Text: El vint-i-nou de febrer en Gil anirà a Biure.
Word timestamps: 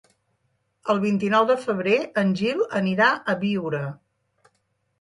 El 0.93 1.01
vint-i-nou 1.03 1.45
de 1.51 1.57
febrer 1.67 1.99
en 2.23 2.33
Gil 2.41 2.65
anirà 2.81 3.13
a 3.35 3.39
Biure. 3.45 3.85